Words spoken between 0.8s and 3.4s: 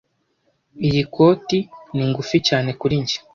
Iyi koti ni ngufi cyane kuri njye.